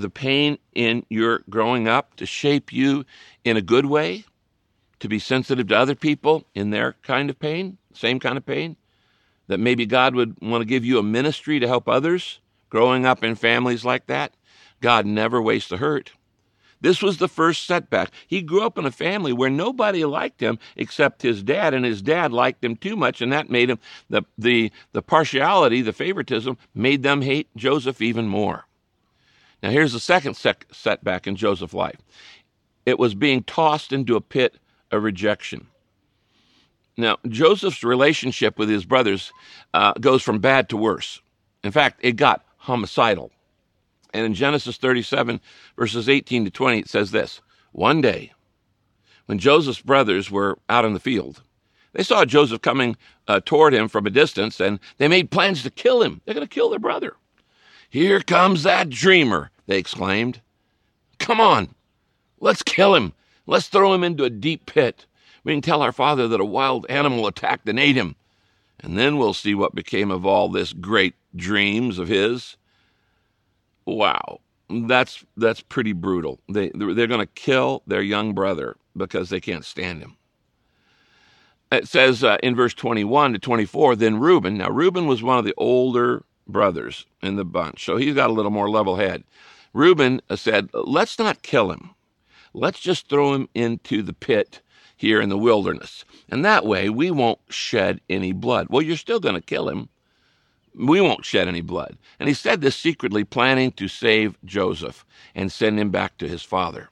the 0.01 0.11
pain 0.11 0.59
in 0.75 1.05
your 1.09 1.43
growing 1.51 1.89
up 1.89 2.17
to 2.17 2.27
shape 2.27 2.73
you 2.73 3.05
in 3.45 3.57
a 3.57 3.63
good 3.63 3.87
way, 3.87 4.25
to 5.01 5.09
be 5.09 5.19
sensitive 5.19 5.69
to 5.69 5.77
other 5.77 5.95
people 5.95 6.45
in 6.55 6.71
their 6.71 6.95
kind 7.03 7.31
of 7.31 7.39
pain, 7.39 7.79
same 7.93 8.19
kind 8.19 8.37
of 8.37 8.45
pain, 8.45 8.77
that 9.47 9.61
maybe 9.61 9.87
God 9.87 10.15
would 10.15 10.37
want 10.41 10.63
to 10.63 10.67
give 10.67 10.85
you 10.85 10.99
a 10.99 11.03
ministry 11.03 11.59
to 11.61 11.69
help 11.69 11.89
others 11.89 12.41
growing 12.71 13.07
up 13.07 13.25
in 13.25 13.35
families 13.35 13.85
like 13.85 14.07
that. 14.07 14.35
God 14.81 15.07
never 15.07 15.41
wastes 15.41 15.73
a 15.73 15.79
hurt. 15.79 16.13
This 16.81 17.03
was 17.03 17.17
the 17.17 17.29
first 17.29 17.67
setback. 17.67 18.13
He 18.29 18.41
grew 18.41 18.65
up 18.65 18.79
in 18.79 18.87
a 18.87 18.93
family 18.93 19.33
where 19.33 19.51
nobody 19.51 20.05
liked 20.05 20.41
him 20.41 20.61
except 20.77 21.23
his 21.23 21.43
dad, 21.43 21.75
and 21.75 21.85
his 21.85 22.01
dad 22.03 22.33
liked 22.33 22.63
him 22.63 22.77
too 22.77 22.95
much, 22.95 23.21
and 23.21 23.33
that 23.33 23.51
made 23.51 23.71
him 23.71 23.81
the 24.09 24.23
the 24.37 24.71
the 24.93 25.03
partiality, 25.03 25.83
the 25.83 25.93
favoritism, 25.93 26.57
made 26.75 27.03
them 27.03 27.23
hate 27.23 27.49
Joseph 27.57 28.01
even 28.01 28.29
more. 28.29 28.68
Now, 29.63 29.71
here's 29.71 29.93
the 29.93 30.01
second 30.01 30.35
sec- 30.35 30.67
setback 30.73 31.27
in 31.27 31.37
Joseph's 31.37 31.75
life 31.75 32.01
it 32.87 32.99
was 32.99 33.15
being 33.15 33.43
tossed 33.43 33.93
into 33.93 34.17
a 34.17 34.21
pit 34.21 34.57
of 34.91 35.03
rejection. 35.03 35.67
Now, 36.97 37.19
Joseph's 37.29 37.85
relationship 37.85 38.59
with 38.59 38.69
his 38.69 38.85
brothers 38.85 39.33
uh, 39.75 39.93
goes 40.01 40.23
from 40.23 40.39
bad 40.39 40.69
to 40.71 40.77
worse. 40.77 41.21
In 41.63 41.71
fact, 41.71 42.01
it 42.03 42.17
got 42.17 42.45
homicidal. 42.57 43.31
And 44.15 44.25
in 44.25 44.35
Genesis 44.35 44.79
37, 44.79 45.41
verses 45.77 46.09
18 46.09 46.47
to 46.47 46.51
20, 46.51 46.79
it 46.79 46.89
says 46.89 47.11
this 47.11 47.41
One 47.73 48.01
day, 48.01 48.33
when 49.27 49.39
Joseph's 49.39 49.83
brothers 49.83 50.31
were 50.31 50.59
out 50.69 50.85
in 50.85 50.95
the 50.95 51.01
field, 51.01 51.43
they 51.93 52.03
saw 52.03 52.25
Joseph 52.25 52.63
coming 52.63 52.97
uh, 53.27 53.41
toward 53.45 53.75
him 53.75 53.89
from 53.89 54.07
a 54.07 54.11
distance, 54.11 54.61
and 54.61 54.81
they 54.97 55.09
made 55.09 55.31
plans 55.31 55.63
to 55.63 55.71
kill 55.71 56.03
him. 56.03 56.21
They're 56.25 56.35
going 56.35 56.47
to 56.47 56.55
kill 56.55 56.71
their 56.71 56.79
brother. 56.79 57.17
Here 57.91 58.21
comes 58.21 58.63
that 58.63 58.91
dreamer, 58.91 59.51
they 59.69 59.79
exclaimed. 59.79 60.41
Come 61.21 61.41
on, 61.41 61.75
let's 62.41 62.63
kill 62.63 62.97
him. 62.97 63.13
Let's 63.47 63.69
throw 63.69 63.95
him 63.95 64.03
into 64.03 64.25
a 64.25 64.31
deep 64.31 64.67
pit. 64.67 65.07
We 65.45 65.53
can 65.53 65.63
tell 65.63 65.83
our 65.83 65.93
father 65.93 66.27
that 66.29 66.41
a 66.41 66.45
wild 66.45 66.87
animal 66.89 67.27
attacked 67.27 67.69
and 67.69 67.79
ate 67.79 67.97
him. 67.97 68.17
And 68.81 68.99
then 68.99 69.17
we'll 69.17 69.35
see 69.35 69.55
what 69.55 69.75
became 69.75 70.11
of 70.11 70.27
all 70.27 70.49
this 70.49 70.73
great 70.73 71.15
dreams 71.35 71.99
of 71.99 72.09
his. 72.09 72.57
Wow, 73.87 74.41
that's 74.69 75.25
that's 75.37 75.61
pretty 75.61 75.93
brutal. 75.93 76.41
They 76.49 76.71
they're 76.75 77.07
going 77.07 77.21
to 77.21 77.27
kill 77.27 77.83
their 77.87 78.03
young 78.03 78.35
brother 78.35 78.77
because 78.97 79.31
they 79.31 79.41
can't 79.41 79.65
stand 79.65 80.03
him. 80.03 80.17
It 81.71 81.87
says 81.87 82.25
uh, 82.25 82.39
in 82.43 82.57
verse 82.57 82.73
21 82.73 83.35
to 83.35 83.39
24, 83.39 83.97
then 83.97 84.19
Reuben, 84.19 84.57
now 84.57 84.71
Reuben 84.71 85.07
was 85.07 85.23
one 85.23 85.39
of 85.39 85.45
the 85.45 85.55
older 85.59 86.25
brothers 86.47 87.05
in 87.23 87.37
the 87.37 87.45
bunch. 87.45 87.85
So 87.85 87.97
he's 87.99 88.15
got 88.15 88.31
a 88.31 88.33
little 88.33 88.51
more 88.51 88.71
level 88.71 88.97
head. 88.97 89.25
Reuben 89.73 90.21
uh, 90.29 90.37
said, 90.37 90.71
Let's 90.73 91.19
not 91.19 91.43
kill 91.43 91.71
him. 91.71 91.91
Let's 92.55 92.81
just 92.81 93.09
throw 93.09 93.35
him 93.35 93.49
into 93.55 94.03
the 94.03 94.13
pit 94.13 94.61
here 94.97 95.21
in 95.21 95.29
the 95.29 95.39
wilderness. 95.39 96.05
And 96.29 96.45
that 96.45 96.67
way 96.67 96.89
we 96.89 97.11
won't 97.11 97.39
shed 97.49 98.01
any 98.09 98.33
blood. 98.33 98.69
Well, 98.71 98.83
you're 98.83 98.97
still 98.97 99.21
going 99.21 99.35
to 99.35 99.41
kill 99.41 99.69
him. 99.69 99.89
We 100.75 101.01
won't 101.01 101.25
shed 101.25 101.49
any 101.49 101.61
blood. 101.61 101.97
And 102.19 102.29
he 102.29 102.35
said 102.35 102.61
this 102.61 102.77
secretly, 102.77 103.25
planning 103.25 103.73
to 103.73 103.89
save 103.89 104.39
Joseph 104.45 105.05
and 105.35 105.51
send 105.53 105.79
him 105.79 105.91
back 105.91 106.19
to 106.19 106.29
his 106.29 106.43
father. 106.43 106.91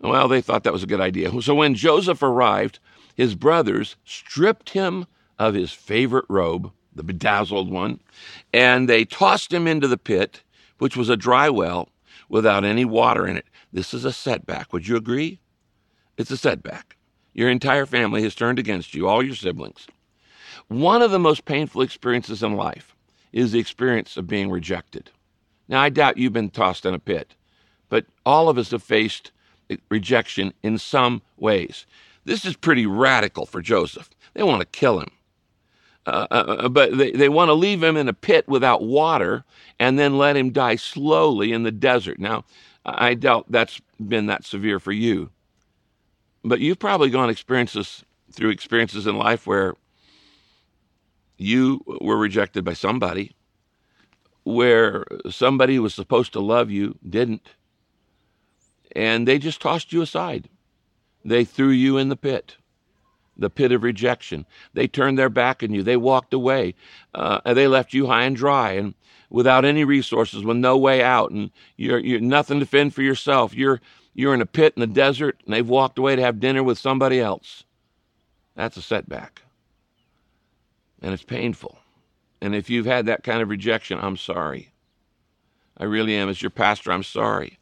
Well, 0.00 0.28
they 0.28 0.40
thought 0.40 0.64
that 0.64 0.72
was 0.72 0.82
a 0.82 0.88
good 0.88 1.00
idea. 1.00 1.30
So 1.42 1.54
when 1.54 1.74
Joseph 1.74 2.22
arrived, 2.22 2.78
his 3.14 3.34
brothers 3.34 3.96
stripped 4.04 4.70
him 4.70 5.06
of 5.38 5.54
his 5.54 5.72
favorite 5.72 6.26
robe 6.28 6.72
the 6.94 7.02
bedazzled 7.02 7.70
one, 7.70 8.00
and 8.52 8.88
they 8.88 9.04
tossed 9.04 9.52
him 9.52 9.66
into 9.66 9.88
the 9.88 9.96
pit 9.96 10.42
which 10.82 10.96
was 10.96 11.08
a 11.08 11.16
dry 11.16 11.48
well 11.48 11.88
without 12.28 12.64
any 12.64 12.84
water 12.84 13.24
in 13.24 13.36
it. 13.36 13.46
This 13.72 13.94
is 13.94 14.04
a 14.04 14.12
setback. 14.12 14.72
Would 14.72 14.88
you 14.88 14.96
agree? 14.96 15.38
It's 16.16 16.32
a 16.32 16.36
setback. 16.36 16.96
Your 17.34 17.48
entire 17.50 17.86
family 17.86 18.24
has 18.24 18.34
turned 18.34 18.58
against 18.58 18.92
you, 18.92 19.06
all 19.06 19.22
your 19.22 19.36
siblings. 19.36 19.86
One 20.66 21.00
of 21.00 21.12
the 21.12 21.20
most 21.20 21.44
painful 21.44 21.82
experiences 21.82 22.42
in 22.42 22.56
life 22.56 22.96
is 23.32 23.52
the 23.52 23.60
experience 23.60 24.16
of 24.16 24.26
being 24.26 24.50
rejected. 24.50 25.12
Now, 25.68 25.80
I 25.80 25.88
doubt 25.88 26.18
you've 26.18 26.32
been 26.32 26.50
tossed 26.50 26.84
in 26.84 26.94
a 26.94 26.98
pit, 26.98 27.36
but 27.88 28.06
all 28.26 28.48
of 28.48 28.58
us 28.58 28.72
have 28.72 28.82
faced 28.82 29.30
rejection 29.88 30.52
in 30.64 30.78
some 30.78 31.22
ways. 31.36 31.86
This 32.24 32.44
is 32.44 32.56
pretty 32.56 32.86
radical 32.86 33.46
for 33.46 33.62
Joseph. 33.62 34.10
They 34.34 34.42
want 34.42 34.62
to 34.62 34.66
kill 34.66 34.98
him. 34.98 35.12
Uh, 36.04 36.26
uh, 36.30 36.34
uh 36.34 36.68
but 36.68 36.96
they, 36.96 37.12
they 37.12 37.28
want 37.28 37.48
to 37.48 37.54
leave 37.54 37.82
him 37.82 37.96
in 37.96 38.08
a 38.08 38.12
pit 38.12 38.48
without 38.48 38.82
water 38.82 39.44
and 39.78 39.98
then 39.98 40.18
let 40.18 40.36
him 40.36 40.50
die 40.50 40.76
slowly 40.76 41.52
in 41.52 41.62
the 41.62 41.70
desert. 41.70 42.18
Now, 42.18 42.44
I 42.84 43.14
doubt 43.14 43.46
that's 43.48 43.80
been 44.00 44.26
that 44.26 44.44
severe 44.44 44.80
for 44.80 44.92
you. 44.92 45.30
But 46.44 46.60
you've 46.60 46.78
probably 46.78 47.10
gone 47.10 47.30
experiences 47.30 48.04
through 48.32 48.50
experiences 48.50 49.06
in 49.06 49.16
life 49.16 49.46
where 49.46 49.74
you 51.36 51.82
were 52.00 52.16
rejected 52.16 52.64
by 52.64 52.72
somebody, 52.72 53.34
where 54.44 55.04
somebody 55.30 55.76
who 55.76 55.82
was 55.82 55.94
supposed 55.94 56.32
to 56.32 56.40
love 56.40 56.70
you 56.70 56.98
didn't, 57.08 57.50
and 58.94 59.26
they 59.26 59.38
just 59.38 59.60
tossed 59.60 59.92
you 59.92 60.02
aside. 60.02 60.48
They 61.24 61.44
threw 61.44 61.70
you 61.70 61.98
in 61.98 62.08
the 62.08 62.16
pit, 62.16 62.56
the 63.36 63.50
pit 63.50 63.72
of 63.72 63.82
rejection. 63.82 64.46
They 64.74 64.86
turned 64.86 65.18
their 65.18 65.28
back 65.28 65.62
on 65.62 65.72
you. 65.72 65.82
They 65.82 65.96
walked 65.96 66.34
away. 66.34 66.74
Uh, 67.14 67.40
and 67.44 67.56
they 67.56 67.66
left 67.66 67.94
you 67.94 68.06
high 68.06 68.24
and 68.24 68.36
dry 68.36 68.72
and 68.72 68.94
without 69.30 69.64
any 69.64 69.84
resources, 69.84 70.44
with 70.44 70.58
no 70.58 70.76
way 70.76 71.02
out, 71.02 71.30
and 71.30 71.50
you're, 71.76 71.98
you're 71.98 72.20
nothing 72.20 72.60
to 72.60 72.66
fend 72.66 72.94
for 72.94 73.02
yourself. 73.02 73.54
You're 73.54 73.80
you're 74.14 74.34
in 74.34 74.42
a 74.42 74.46
pit 74.46 74.74
in 74.76 74.80
the 74.82 74.86
desert, 74.86 75.40
and 75.46 75.54
they've 75.54 75.66
walked 75.66 75.98
away 75.98 76.16
to 76.16 76.22
have 76.22 76.38
dinner 76.38 76.62
with 76.62 76.78
somebody 76.78 77.18
else. 77.18 77.64
That's 78.54 78.76
a 78.76 78.82
setback 78.82 79.40
and 81.02 81.12
it's 81.12 81.24
painful. 81.24 81.78
And 82.40 82.54
if 82.54 82.70
you've 82.70 82.86
had 82.86 83.06
that 83.06 83.24
kind 83.24 83.42
of 83.42 83.50
rejection, 83.50 83.98
I'm 84.00 84.16
sorry. 84.16 84.72
I 85.76 85.84
really 85.84 86.14
am. 86.14 86.28
As 86.28 86.40
your 86.40 86.50
pastor, 86.50 86.92
I'm 86.92 87.02
sorry. 87.02 87.58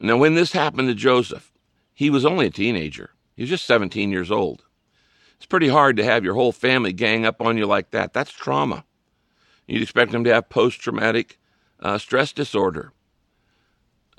Now, 0.00 0.16
when 0.16 0.34
this 0.34 0.52
happened 0.52 0.88
to 0.88 0.94
Joseph, 0.94 1.52
he 1.94 2.10
was 2.10 2.26
only 2.26 2.46
a 2.46 2.50
teenager. 2.50 3.10
He 3.34 3.42
was 3.42 3.50
just 3.50 3.66
17 3.66 4.10
years 4.10 4.30
old. 4.30 4.64
It's 5.36 5.46
pretty 5.46 5.68
hard 5.68 5.96
to 5.96 6.04
have 6.04 6.24
your 6.24 6.34
whole 6.34 6.52
family 6.52 6.92
gang 6.92 7.26
up 7.26 7.40
on 7.40 7.58
you 7.58 7.66
like 7.66 7.90
that. 7.90 8.12
That's 8.12 8.32
trauma. 8.32 8.84
You'd 9.66 9.82
expect 9.82 10.12
them 10.12 10.24
to 10.24 10.32
have 10.32 10.48
post 10.48 10.80
traumatic 10.80 11.38
uh, 11.80 11.98
stress 11.98 12.32
disorder. 12.32 12.92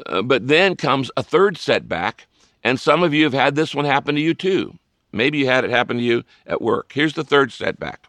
Uh, 0.06 0.22
but 0.22 0.48
then 0.48 0.76
comes 0.76 1.10
a 1.16 1.24
third 1.24 1.58
setback, 1.58 2.28
and 2.64 2.80
some 2.80 3.04
of 3.04 3.14
you 3.14 3.24
have 3.24 3.34
had 3.34 3.56
this 3.56 3.74
one 3.74 3.86
happen 3.86 4.16
to 4.16 4.22
you 4.22 4.34
too. 4.34 4.78
Maybe 5.12 5.38
you 5.38 5.46
had 5.46 5.64
it 5.64 5.72
happen 5.72 5.98
to 5.98 6.04
you 6.04 6.24
at 6.46 6.62
work. 6.62 6.92
Here's 6.94 7.14
the 7.14 7.24
third 7.24 7.52
setback 7.52 8.08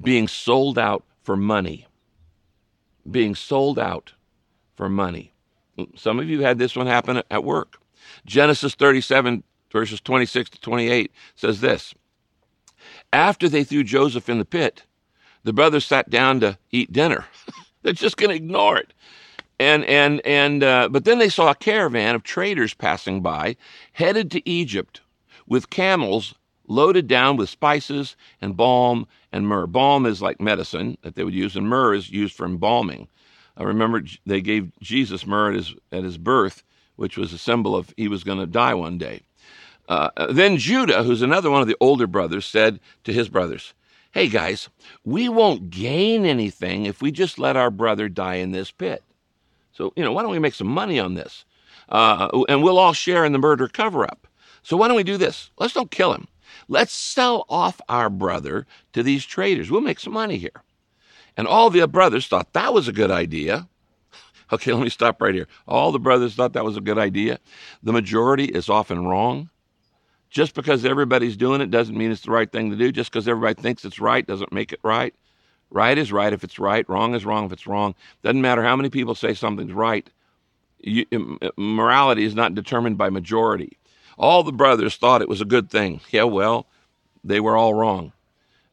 being 0.00 0.28
sold 0.28 0.78
out 0.78 1.04
for 1.22 1.36
money. 1.36 1.86
Being 3.08 3.34
sold 3.34 3.78
out 3.78 4.14
for 4.76 4.88
money. 4.88 5.32
Some 5.96 6.18
of 6.18 6.28
you 6.28 6.42
had 6.42 6.58
this 6.58 6.74
one 6.74 6.86
happen 6.86 7.22
at 7.30 7.44
work. 7.44 7.80
Genesis 8.26 8.74
37, 8.74 9.42
verses 9.70 10.00
26 10.00 10.50
to 10.50 10.60
28 10.60 11.12
says 11.34 11.60
this 11.60 11.94
After 13.12 13.48
they 13.48 13.64
threw 13.64 13.84
Joseph 13.84 14.28
in 14.28 14.38
the 14.38 14.44
pit, 14.44 14.84
the 15.44 15.52
brothers 15.52 15.86
sat 15.86 16.10
down 16.10 16.40
to 16.40 16.58
eat 16.70 16.92
dinner. 16.92 17.26
They're 17.82 17.92
just 17.92 18.16
going 18.16 18.30
to 18.30 18.36
ignore 18.36 18.76
it. 18.76 18.92
And, 19.58 19.84
and, 19.84 20.24
and, 20.26 20.62
uh, 20.62 20.88
but 20.90 21.04
then 21.04 21.18
they 21.18 21.28
saw 21.28 21.50
a 21.50 21.54
caravan 21.54 22.14
of 22.14 22.22
traders 22.22 22.72
passing 22.72 23.20
by, 23.20 23.56
headed 23.92 24.30
to 24.30 24.48
Egypt 24.48 25.02
with 25.46 25.70
camels 25.70 26.34
loaded 26.70 27.08
down 27.08 27.36
with 27.36 27.50
spices 27.50 28.16
and 28.40 28.56
balm 28.56 29.06
and 29.32 29.46
myrrh. 29.46 29.66
Balm 29.66 30.06
is 30.06 30.22
like 30.22 30.40
medicine 30.40 30.96
that 31.02 31.16
they 31.16 31.24
would 31.24 31.34
use, 31.34 31.56
and 31.56 31.68
myrrh 31.68 31.94
is 31.94 32.10
used 32.10 32.34
for 32.34 32.46
embalming. 32.46 33.08
I 33.56 33.64
remember 33.64 34.02
they 34.24 34.40
gave 34.40 34.70
Jesus 34.80 35.26
myrrh 35.26 35.50
at 35.50 35.56
his, 35.56 35.74
at 35.92 36.04
his 36.04 36.16
birth, 36.16 36.62
which 36.96 37.18
was 37.18 37.32
a 37.32 37.38
symbol 37.38 37.76
of 37.76 37.92
he 37.96 38.08
was 38.08 38.24
going 38.24 38.38
to 38.38 38.46
die 38.46 38.74
one 38.74 38.96
day. 38.96 39.22
Uh, 39.90 40.08
then 40.30 40.56
Judah, 40.56 41.02
who's 41.02 41.20
another 41.20 41.50
one 41.50 41.62
of 41.62 41.66
the 41.66 41.76
older 41.80 42.06
brothers, 42.06 42.46
said 42.46 42.78
to 43.02 43.12
his 43.12 43.28
brothers, 43.28 43.74
Hey 44.12 44.28
guys, 44.28 44.68
we 45.04 45.28
won't 45.28 45.70
gain 45.70 46.24
anything 46.24 46.86
if 46.86 47.02
we 47.02 47.10
just 47.10 47.40
let 47.40 47.56
our 47.56 47.72
brother 47.72 48.08
die 48.08 48.36
in 48.36 48.52
this 48.52 48.70
pit. 48.70 49.02
So, 49.72 49.92
you 49.96 50.04
know, 50.04 50.12
why 50.12 50.22
don't 50.22 50.30
we 50.30 50.38
make 50.38 50.54
some 50.54 50.68
money 50.68 51.00
on 51.00 51.14
this? 51.14 51.44
Uh, 51.88 52.44
and 52.48 52.62
we'll 52.62 52.78
all 52.78 52.92
share 52.92 53.24
in 53.24 53.32
the 53.32 53.38
murder 53.38 53.66
cover 53.66 54.04
up. 54.04 54.28
So, 54.62 54.76
why 54.76 54.86
don't 54.86 54.96
we 54.96 55.02
do 55.02 55.16
this? 55.16 55.50
Let's 55.58 55.74
don't 55.74 55.90
kill 55.90 56.14
him. 56.14 56.28
Let's 56.68 56.92
sell 56.92 57.44
off 57.48 57.80
our 57.88 58.08
brother 58.08 58.66
to 58.92 59.02
these 59.02 59.26
traders. 59.26 59.72
We'll 59.72 59.80
make 59.80 59.98
some 59.98 60.12
money 60.12 60.36
here. 60.36 60.62
And 61.36 61.48
all 61.48 61.68
the 61.68 61.86
brothers 61.88 62.28
thought 62.28 62.52
that 62.52 62.72
was 62.72 62.86
a 62.86 62.92
good 62.92 63.10
idea. 63.10 63.68
Okay, 64.52 64.72
let 64.72 64.82
me 64.82 64.88
stop 64.90 65.22
right 65.22 65.32
here. 65.32 65.46
All 65.68 65.92
the 65.92 66.00
brothers 66.00 66.34
thought 66.34 66.54
that 66.54 66.64
was 66.64 66.76
a 66.76 66.80
good 66.80 66.98
idea. 66.98 67.38
The 67.84 67.92
majority 67.92 68.46
is 68.46 68.68
often 68.68 69.06
wrong. 69.06 69.48
Just 70.30 70.54
because 70.54 70.84
everybody's 70.84 71.36
doing 71.36 71.60
it 71.60 71.70
doesn't 71.70 71.96
mean 71.96 72.12
it's 72.12 72.22
the 72.22 72.30
right 72.30 72.50
thing 72.50 72.70
to 72.70 72.76
do. 72.76 72.92
Just 72.92 73.10
because 73.12 73.26
everybody 73.26 73.60
thinks 73.60 73.84
it's 73.84 73.98
right 73.98 74.26
doesn't 74.26 74.52
make 74.52 74.72
it 74.72 74.80
right. 74.82 75.14
Right 75.70 75.98
is 75.98 76.12
right 76.12 76.32
if 76.32 76.44
it's 76.44 76.58
right. 76.58 76.88
Wrong 76.88 77.14
is 77.14 77.24
wrong 77.24 77.46
if 77.46 77.52
it's 77.52 77.66
wrong. 77.66 77.94
Doesn't 78.22 78.40
matter 78.40 78.62
how 78.62 78.76
many 78.76 78.90
people 78.90 79.14
say 79.14 79.34
something's 79.34 79.72
right. 79.72 80.08
You, 80.78 81.04
morality 81.56 82.24
is 82.24 82.34
not 82.34 82.54
determined 82.54 82.96
by 82.96 83.10
majority. 83.10 83.76
All 84.18 84.42
the 84.42 84.52
brothers 84.52 84.96
thought 84.96 85.22
it 85.22 85.28
was 85.28 85.40
a 85.40 85.46
good 85.46 85.70
thing. 85.70 86.00
Yeah, 86.10 86.24
well, 86.24 86.66
they 87.24 87.40
were 87.40 87.56
all 87.56 87.74
wrong. 87.74 88.12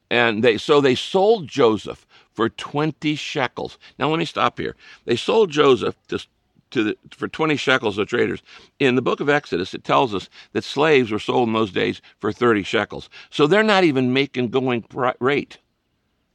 And 0.10 0.44
they 0.44 0.58
so 0.58 0.80
they 0.80 0.96
sold 0.96 1.48
Joseph 1.48 2.08
for 2.34 2.50
20 2.50 3.16
shekels. 3.16 3.78
Now 4.00 4.10
let 4.10 4.20
me 4.20 4.26
stop 4.26 4.58
here. 4.58 4.76
They 5.06 5.16
sold 5.16 5.50
Joseph 5.52 5.96
to, 6.08 6.26
to 6.72 6.84
the, 6.84 6.98
for 7.12 7.28
20 7.28 7.56
shekels 7.56 7.98
of 7.98 8.08
traders. 8.08 8.42
In 8.80 8.96
the 8.96 9.02
book 9.02 9.20
of 9.20 9.30
Exodus, 9.30 9.74
it 9.74 9.84
tells 9.84 10.14
us 10.14 10.30
that 10.54 10.64
slaves 10.64 11.12
were 11.12 11.20
sold 11.20 11.48
in 11.48 11.54
those 11.54 11.72
days 11.72 12.02
for 12.20 12.32
30 12.32 12.64
shekels. 12.64 13.10
So 13.30 13.48
they're 13.48 13.64
not 13.64 13.84
even 13.84 14.14
making 14.14 14.50
going 14.50 14.86
rate. 15.20 15.58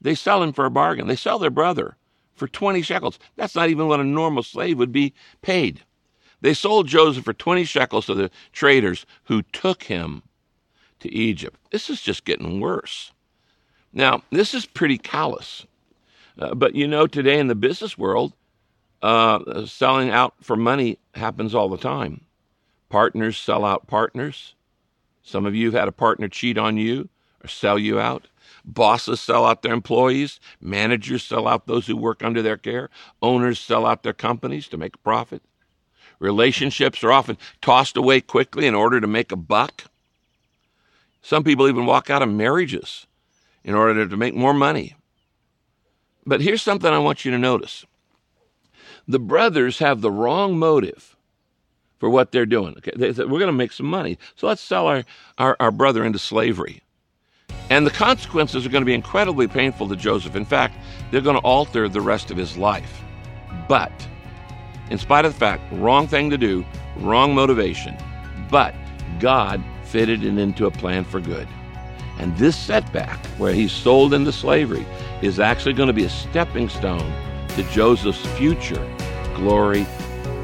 They 0.00 0.14
sell 0.14 0.42
him 0.42 0.52
for 0.52 0.64
a 0.64 0.70
bargain. 0.70 1.06
They 1.06 1.16
sell 1.16 1.38
their 1.38 1.50
brother 1.50 1.96
for 2.34 2.48
20 2.48 2.82
shekels. 2.82 3.18
That's 3.36 3.54
not 3.54 3.68
even 3.68 3.88
what 3.88 4.00
a 4.00 4.04
normal 4.04 4.42
slave 4.42 4.78
would 4.78 4.92
be 4.92 5.14
paid. 5.42 5.82
They 6.40 6.54
sold 6.54 6.88
Joseph 6.88 7.24
for 7.24 7.32
20 7.32 7.64
shekels 7.64 8.06
to 8.06 8.14
the 8.14 8.30
traders 8.52 9.06
who 9.24 9.42
took 9.42 9.84
him 9.84 10.22
to 11.00 11.12
Egypt. 11.12 11.58
This 11.70 11.88
is 11.88 12.02
just 12.02 12.24
getting 12.24 12.60
worse. 12.60 13.12
Now, 13.92 14.22
this 14.30 14.54
is 14.54 14.66
pretty 14.66 14.98
callous. 14.98 15.66
Uh, 16.38 16.54
but 16.54 16.74
you 16.74 16.88
know, 16.88 17.06
today 17.06 17.38
in 17.38 17.46
the 17.46 17.54
business 17.54 17.96
world, 17.96 18.32
uh, 19.02 19.66
selling 19.66 20.10
out 20.10 20.34
for 20.40 20.56
money 20.56 20.98
happens 21.14 21.54
all 21.54 21.68
the 21.68 21.76
time. 21.76 22.22
Partners 22.88 23.36
sell 23.36 23.64
out 23.64 23.86
partners. 23.86 24.54
Some 25.22 25.46
of 25.46 25.54
you 25.54 25.66
have 25.66 25.80
had 25.80 25.88
a 25.88 25.92
partner 25.92 26.28
cheat 26.28 26.58
on 26.58 26.76
you 26.76 27.08
or 27.42 27.48
sell 27.48 27.78
you 27.78 27.98
out. 27.98 28.28
Bosses 28.64 29.20
sell 29.20 29.44
out 29.44 29.62
their 29.62 29.72
employees. 29.72 30.38
Managers 30.60 31.24
sell 31.24 31.48
out 31.48 31.66
those 31.66 31.86
who 31.86 31.96
work 31.96 32.22
under 32.22 32.42
their 32.42 32.56
care. 32.56 32.90
Owners 33.20 33.58
sell 33.58 33.86
out 33.86 34.02
their 34.02 34.12
companies 34.12 34.68
to 34.68 34.76
make 34.76 34.94
a 34.94 34.98
profit. 34.98 35.42
Relationships 36.18 37.02
are 37.02 37.10
often 37.10 37.36
tossed 37.60 37.96
away 37.96 38.20
quickly 38.20 38.66
in 38.66 38.74
order 38.74 39.00
to 39.00 39.06
make 39.08 39.32
a 39.32 39.36
buck. 39.36 39.84
Some 41.22 41.42
people 41.42 41.68
even 41.68 41.86
walk 41.86 42.10
out 42.10 42.22
of 42.22 42.28
marriages 42.28 43.06
in 43.64 43.74
order 43.74 44.06
to 44.06 44.16
make 44.16 44.34
more 44.34 44.54
money. 44.54 44.94
But 46.24 46.40
here's 46.40 46.62
something 46.62 46.92
I 46.92 46.98
want 46.98 47.24
you 47.24 47.32
to 47.32 47.38
notice 47.38 47.84
the 49.06 49.18
brothers 49.18 49.78
have 49.78 50.00
the 50.00 50.10
wrong 50.10 50.58
motive 50.58 51.16
for 51.98 52.10
what 52.10 52.32
they're 52.32 52.46
doing. 52.46 52.74
Okay, 52.78 52.92
they 52.96 53.12
said, 53.12 53.30
we're 53.30 53.38
going 53.38 53.46
to 53.46 53.52
make 53.52 53.72
some 53.72 53.86
money, 53.86 54.18
so 54.34 54.46
let's 54.46 54.62
sell 54.62 54.86
our, 54.86 55.04
our, 55.38 55.56
our 55.60 55.70
brother 55.70 56.04
into 56.04 56.18
slavery. 56.18 56.82
And 57.70 57.86
the 57.86 57.90
consequences 57.90 58.66
are 58.66 58.68
going 58.68 58.82
to 58.82 58.86
be 58.86 58.94
incredibly 58.94 59.48
painful 59.48 59.88
to 59.88 59.96
Joseph. 59.96 60.36
In 60.36 60.44
fact, 60.44 60.76
they're 61.10 61.20
going 61.20 61.36
to 61.36 61.42
alter 61.42 61.88
the 61.88 62.00
rest 62.00 62.30
of 62.30 62.36
his 62.36 62.56
life. 62.56 63.02
But 63.68 63.92
in 64.90 64.98
spite 64.98 65.24
of 65.24 65.32
the 65.32 65.38
fact, 65.38 65.62
wrong 65.72 66.06
thing 66.06 66.28
to 66.30 66.36
do, 66.36 66.66
wrong 66.96 67.34
motivation. 67.34 67.96
But 68.50 68.74
God 69.20 69.62
fitted 69.84 70.22
it 70.22 70.36
into 70.36 70.66
a 70.66 70.70
plan 70.70 71.04
for 71.04 71.20
good. 71.20 71.48
And 72.18 72.36
this 72.36 72.56
setback, 72.56 73.24
where 73.38 73.54
he's 73.54 73.72
sold 73.72 74.12
into 74.12 74.32
slavery, 74.32 74.86
is 75.22 75.40
actually 75.40 75.72
going 75.72 75.86
to 75.86 75.94
be 75.94 76.04
a 76.04 76.10
stepping 76.10 76.68
stone 76.68 77.12
to 77.56 77.62
Joseph's 77.64 78.24
future 78.38 78.84
glory 79.34 79.86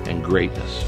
and 0.07 0.23
greatness. 0.23 0.85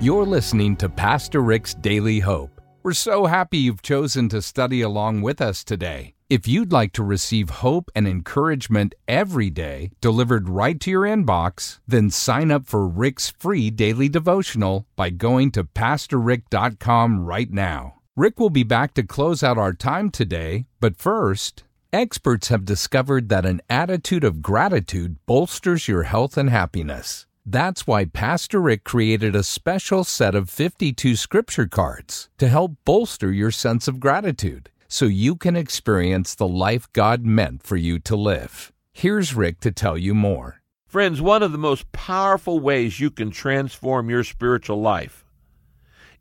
You're 0.00 0.24
listening 0.24 0.76
to 0.76 0.88
Pastor 0.88 1.40
Rick's 1.40 1.74
Daily 1.74 2.20
Hope. 2.20 2.60
We're 2.82 2.92
so 2.92 3.26
happy 3.26 3.58
you've 3.58 3.82
chosen 3.82 4.28
to 4.30 4.40
study 4.40 4.80
along 4.80 5.22
with 5.22 5.40
us 5.40 5.64
today. 5.64 6.14
If 6.30 6.46
you'd 6.46 6.72
like 6.72 6.92
to 6.92 7.02
receive 7.02 7.50
hope 7.50 7.90
and 7.94 8.06
encouragement 8.06 8.94
every 9.06 9.50
day 9.50 9.90
delivered 10.00 10.48
right 10.48 10.78
to 10.80 10.90
your 10.90 11.02
inbox, 11.02 11.80
then 11.86 12.10
sign 12.10 12.50
up 12.50 12.66
for 12.66 12.86
Rick's 12.86 13.30
free 13.30 13.70
daily 13.70 14.08
devotional 14.08 14.86
by 14.94 15.10
going 15.10 15.50
to 15.52 15.64
PastorRick.com 15.64 17.24
right 17.24 17.50
now. 17.50 17.94
Rick 18.14 18.38
will 18.38 18.50
be 18.50 18.62
back 18.62 18.94
to 18.94 19.02
close 19.02 19.42
out 19.42 19.58
our 19.58 19.72
time 19.72 20.10
today, 20.10 20.66
but 20.80 20.96
first, 20.96 21.64
experts 21.92 22.48
have 22.48 22.64
discovered 22.64 23.28
that 23.28 23.46
an 23.46 23.60
attitude 23.70 24.24
of 24.24 24.42
gratitude 24.42 25.16
bolsters 25.26 25.88
your 25.88 26.04
health 26.04 26.36
and 26.36 26.50
happiness. 26.50 27.26
That's 27.46 27.86
why 27.86 28.04
Pastor 28.04 28.60
Rick 28.60 28.84
created 28.84 29.34
a 29.34 29.42
special 29.42 30.04
set 30.04 30.34
of 30.34 30.50
52 30.50 31.16
scripture 31.16 31.66
cards 31.66 32.28
to 32.38 32.48
help 32.48 32.72
bolster 32.84 33.32
your 33.32 33.50
sense 33.50 33.88
of 33.88 34.00
gratitude 34.00 34.70
so 34.86 35.06
you 35.06 35.34
can 35.34 35.56
experience 35.56 36.34
the 36.34 36.48
life 36.48 36.92
God 36.92 37.24
meant 37.24 37.62
for 37.62 37.76
you 37.76 37.98
to 38.00 38.16
live. 38.16 38.72
Here's 38.92 39.34
Rick 39.34 39.60
to 39.60 39.72
tell 39.72 39.96
you 39.96 40.14
more. 40.14 40.60
Friends, 40.86 41.22
one 41.22 41.42
of 41.42 41.52
the 41.52 41.58
most 41.58 41.90
powerful 41.92 42.60
ways 42.60 43.00
you 43.00 43.10
can 43.10 43.30
transform 43.30 44.10
your 44.10 44.24
spiritual 44.24 44.80
life 44.80 45.24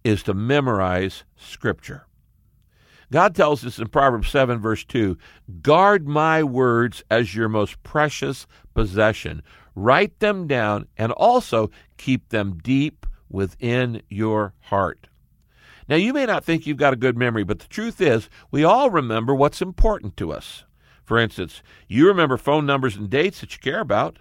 is 0.03 0.23
to 0.23 0.33
memorize 0.33 1.23
Scripture. 1.35 2.06
God 3.11 3.35
tells 3.35 3.65
us 3.65 3.79
in 3.79 3.87
Proverbs 3.87 4.29
7, 4.29 4.59
verse 4.59 4.83
2 4.83 5.17
Guard 5.61 6.07
my 6.07 6.43
words 6.43 7.03
as 7.09 7.35
your 7.35 7.49
most 7.49 7.81
precious 7.83 8.47
possession. 8.73 9.41
Write 9.75 10.19
them 10.19 10.47
down 10.47 10.87
and 10.97 11.11
also 11.13 11.69
keep 11.97 12.29
them 12.29 12.59
deep 12.61 13.05
within 13.29 14.01
your 14.09 14.53
heart. 14.61 15.07
Now, 15.87 15.95
you 15.95 16.11
may 16.11 16.25
not 16.25 16.43
think 16.43 16.65
you've 16.65 16.77
got 16.77 16.93
a 16.93 16.97
good 16.97 17.17
memory, 17.17 17.43
but 17.43 17.59
the 17.59 17.67
truth 17.67 18.01
is, 18.01 18.29
we 18.51 18.63
all 18.63 18.89
remember 18.89 19.33
what's 19.33 19.61
important 19.61 20.17
to 20.17 20.33
us. 20.33 20.65
For 21.05 21.17
instance, 21.17 21.63
you 21.87 22.07
remember 22.07 22.35
phone 22.35 22.65
numbers 22.65 22.97
and 22.97 23.09
dates 23.09 23.39
that 23.39 23.53
you 23.53 23.59
care 23.59 23.79
about. 23.79 24.19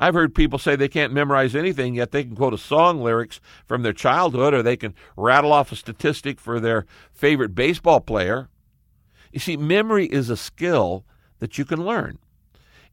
I've 0.00 0.14
heard 0.14 0.34
people 0.34 0.58
say 0.58 0.76
they 0.76 0.88
can't 0.88 1.12
memorize 1.12 1.54
anything, 1.54 1.94
yet 1.94 2.10
they 2.10 2.24
can 2.24 2.34
quote 2.34 2.54
a 2.54 2.58
song 2.58 3.02
lyrics 3.02 3.38
from 3.66 3.82
their 3.82 3.92
childhood 3.92 4.54
or 4.54 4.62
they 4.62 4.76
can 4.76 4.94
rattle 5.14 5.52
off 5.52 5.70
a 5.70 5.76
statistic 5.76 6.40
for 6.40 6.58
their 6.58 6.86
favorite 7.12 7.54
baseball 7.54 8.00
player. 8.00 8.48
You 9.30 9.40
see, 9.40 9.58
memory 9.58 10.06
is 10.06 10.30
a 10.30 10.38
skill 10.38 11.04
that 11.38 11.58
you 11.58 11.66
can 11.66 11.84
learn. 11.84 12.18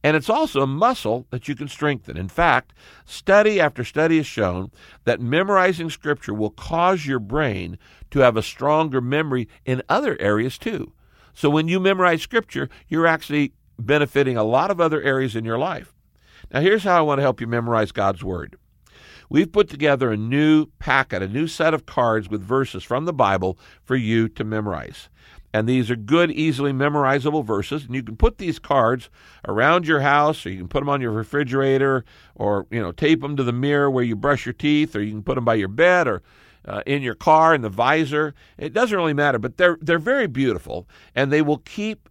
And 0.03 0.17
it's 0.17 0.29
also 0.29 0.61
a 0.61 0.67
muscle 0.67 1.25
that 1.31 1.47
you 1.47 1.55
can 1.55 1.69
strengthen. 1.69 2.17
In 2.17 2.27
fact, 2.27 2.73
study 3.05 3.59
after 3.59 3.85
study 3.85 4.17
has 4.17 4.27
shown 4.27 4.71
that 5.05 5.21
memorizing 5.21 5.89
Scripture 5.89 6.33
will 6.33 6.51
cause 6.51 7.05
your 7.05 7.19
brain 7.19 7.79
to 8.11 8.19
have 8.19 8.37
a 8.37 8.43
stronger 8.43 9.01
memory 9.01 9.47
in 9.65 9.81
other 9.89 10.19
areas 10.19 10.57
too. 10.57 10.91
So 11.33 11.49
when 11.49 11.67
you 11.67 11.79
memorize 11.79 12.21
Scripture, 12.21 12.69
you're 12.89 13.07
actually 13.07 13.53
benefiting 13.79 14.37
a 14.37 14.43
lot 14.43 14.71
of 14.71 14.81
other 14.81 15.01
areas 15.01 15.35
in 15.35 15.45
your 15.45 15.57
life. 15.57 15.96
Now, 16.51 16.61
here's 16.61 16.83
how 16.83 16.97
I 16.97 17.01
want 17.01 17.19
to 17.19 17.23
help 17.23 17.41
you 17.41 17.47
memorize 17.47 17.91
God's 17.91 18.23
Word. 18.23 18.57
We've 19.29 19.51
put 19.51 19.69
together 19.69 20.11
a 20.11 20.17
new 20.17 20.67
packet, 20.79 21.21
a 21.21 21.27
new 21.27 21.47
set 21.47 21.73
of 21.73 21.85
cards 21.85 22.29
with 22.29 22.41
verses 22.41 22.83
from 22.83 23.05
the 23.05 23.13
Bible 23.13 23.59
for 23.83 23.97
you 23.97 24.29
to 24.29 24.43
memorize. 24.45 25.09
And 25.53 25.67
these 25.67 25.91
are 25.91 25.95
good, 25.95 26.31
easily 26.31 26.71
memorizable 26.71 27.43
verses. 27.43 27.85
And 27.85 27.95
you 27.95 28.03
can 28.03 28.15
put 28.15 28.37
these 28.37 28.59
cards 28.59 29.09
around 29.47 29.87
your 29.87 30.01
house, 30.01 30.45
or 30.45 30.49
you 30.49 30.57
can 30.57 30.67
put 30.67 30.79
them 30.79 30.89
on 30.89 31.01
your 31.01 31.11
refrigerator, 31.11 32.05
or 32.35 32.67
you 32.71 32.81
know, 32.81 32.91
tape 32.91 33.21
them 33.21 33.35
to 33.35 33.43
the 33.43 33.51
mirror 33.51 33.89
where 33.89 34.03
you 34.03 34.15
brush 34.15 34.45
your 34.45 34.53
teeth, 34.53 34.95
or 34.95 35.01
you 35.01 35.11
can 35.11 35.23
put 35.23 35.35
them 35.35 35.45
by 35.45 35.55
your 35.55 35.67
bed, 35.67 36.07
or 36.07 36.21
uh, 36.65 36.83
in 36.85 37.01
your 37.01 37.15
car 37.15 37.55
in 37.55 37.61
the 37.61 37.69
visor. 37.69 38.33
It 38.57 38.73
doesn't 38.73 38.95
really 38.95 39.13
matter, 39.13 39.39
but 39.39 39.57
they're 39.57 39.77
they're 39.81 39.99
very 39.99 40.27
beautiful, 40.27 40.87
and 41.15 41.31
they 41.31 41.41
will 41.41 41.59
keep 41.59 42.09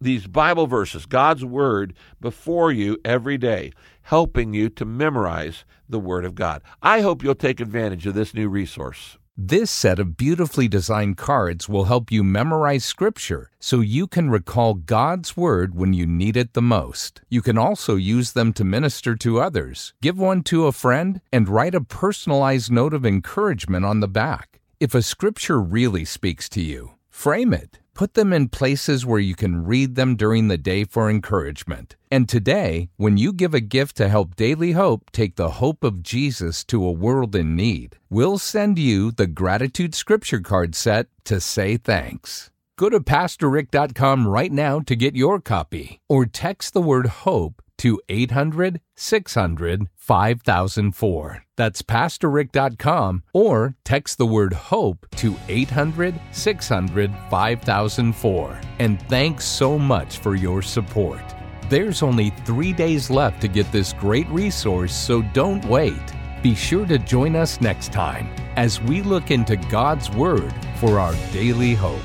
these 0.00 0.26
Bible 0.26 0.66
verses, 0.66 1.06
God's 1.06 1.44
Word, 1.44 1.94
before 2.20 2.72
you 2.72 2.98
every 3.04 3.38
day, 3.38 3.72
helping 4.02 4.54
you 4.54 4.68
to 4.70 4.84
memorize 4.84 5.64
the 5.88 5.98
Word 5.98 6.24
of 6.24 6.34
God. 6.34 6.62
I 6.82 7.00
hope 7.00 7.22
you'll 7.22 7.34
take 7.34 7.60
advantage 7.60 8.06
of 8.06 8.14
this 8.14 8.34
new 8.34 8.48
resource. 8.48 9.18
This 9.38 9.70
set 9.70 9.98
of 9.98 10.16
beautifully 10.16 10.66
designed 10.66 11.18
cards 11.18 11.68
will 11.68 11.84
help 11.84 12.10
you 12.10 12.24
memorize 12.24 12.86
Scripture 12.86 13.50
so 13.60 13.80
you 13.80 14.06
can 14.06 14.30
recall 14.30 14.72
God's 14.72 15.36
Word 15.36 15.74
when 15.74 15.92
you 15.92 16.06
need 16.06 16.38
it 16.38 16.54
the 16.54 16.62
most. 16.62 17.20
You 17.28 17.42
can 17.42 17.58
also 17.58 17.96
use 17.96 18.32
them 18.32 18.54
to 18.54 18.64
minister 18.64 19.14
to 19.16 19.40
others, 19.40 19.92
give 20.00 20.18
one 20.18 20.42
to 20.44 20.66
a 20.66 20.72
friend, 20.72 21.20
and 21.30 21.50
write 21.50 21.74
a 21.74 21.82
personalized 21.82 22.72
note 22.72 22.94
of 22.94 23.04
encouragement 23.04 23.84
on 23.84 24.00
the 24.00 24.08
back. 24.08 24.60
If 24.80 24.94
a 24.94 25.02
Scripture 25.02 25.60
really 25.60 26.06
speaks 26.06 26.48
to 26.50 26.62
you, 26.62 26.92
frame 27.10 27.52
it 27.52 27.78
Put 27.96 28.12
them 28.12 28.30
in 28.34 28.50
places 28.50 29.06
where 29.06 29.18
you 29.18 29.34
can 29.34 29.64
read 29.64 29.94
them 29.94 30.16
during 30.16 30.48
the 30.48 30.58
day 30.58 30.84
for 30.84 31.08
encouragement. 31.08 31.96
And 32.10 32.28
today, 32.28 32.90
when 32.98 33.16
you 33.16 33.32
give 33.32 33.54
a 33.54 33.60
gift 33.60 33.96
to 33.96 34.10
help 34.10 34.36
Daily 34.36 34.72
Hope 34.72 35.10
take 35.12 35.36
the 35.36 35.52
hope 35.52 35.82
of 35.82 36.02
Jesus 36.02 36.62
to 36.64 36.84
a 36.84 36.92
world 36.92 37.34
in 37.34 37.56
need, 37.56 37.96
we'll 38.10 38.36
send 38.36 38.78
you 38.78 39.12
the 39.12 39.26
Gratitude 39.26 39.94
Scripture 39.94 40.40
Card 40.40 40.74
set 40.74 41.06
to 41.24 41.40
say 41.40 41.78
thanks. 41.78 42.50
Go 42.76 42.90
to 42.90 43.00
PastorRick.com 43.00 44.28
right 44.28 44.52
now 44.52 44.80
to 44.80 44.94
get 44.94 45.16
your 45.16 45.40
copy, 45.40 45.98
or 46.06 46.26
text 46.26 46.74
the 46.74 46.82
word 46.82 47.06
HOPE 47.06 47.62
to 47.78 48.00
800 48.08 48.80
600 48.94 49.88
5004. 49.96 51.44
That's 51.56 51.82
PastorRick.com 51.82 53.22
or 53.32 53.76
text 53.84 54.18
the 54.18 54.26
word 54.26 54.52
HOPE 54.52 55.06
to 55.16 55.36
800 55.48 56.20
600 56.32 57.14
5004. 57.30 58.60
And 58.78 59.00
thanks 59.08 59.44
so 59.44 59.78
much 59.78 60.18
for 60.18 60.34
your 60.34 60.62
support. 60.62 61.22
There's 61.68 62.02
only 62.02 62.30
three 62.44 62.72
days 62.72 63.10
left 63.10 63.40
to 63.40 63.48
get 63.48 63.70
this 63.72 63.92
great 63.92 64.28
resource, 64.28 64.94
so 64.94 65.22
don't 65.32 65.64
wait. 65.64 66.12
Be 66.42 66.54
sure 66.54 66.86
to 66.86 66.98
join 66.98 67.34
us 67.34 67.60
next 67.60 67.92
time 67.92 68.28
as 68.56 68.80
we 68.80 69.02
look 69.02 69.30
into 69.30 69.56
God's 69.56 70.10
Word 70.10 70.54
for 70.76 71.00
our 71.00 71.14
daily 71.32 71.74
hope. 71.74 72.02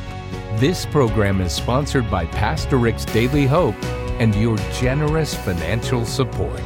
This 0.56 0.86
program 0.88 1.42
is 1.42 1.54
sponsored 1.54 2.10
by 2.10 2.26
Pastor 2.26 2.78
Rick's 2.78 3.06
Daily 3.06 3.46
Hope 3.46 3.76
and 4.20 4.36
your 4.36 4.58
generous 4.74 5.34
financial 5.34 6.06
support. 6.06 6.62